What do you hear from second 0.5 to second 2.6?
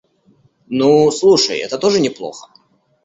Ну, слушай, это тоже неплохо.